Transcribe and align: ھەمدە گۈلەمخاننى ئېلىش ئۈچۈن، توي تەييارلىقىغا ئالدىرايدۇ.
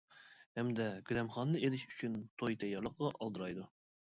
ھەمدە 0.59 0.87
گۈلەمخاننى 1.09 1.61
ئېلىش 1.67 1.85
ئۈچۈن، 1.91 2.17
توي 2.43 2.61
تەييارلىقىغا 2.65 3.13
ئالدىرايدۇ. 3.19 3.69